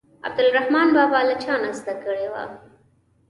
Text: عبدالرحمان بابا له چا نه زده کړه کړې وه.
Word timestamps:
عبدالرحمان 0.23 0.87
بابا 0.95 1.19
له 1.27 1.35
چا 1.43 1.53
نه 1.63 1.71
زده 1.79 1.93
کړه 2.01 2.01
کړې 2.03 2.27
وه. 2.31 2.43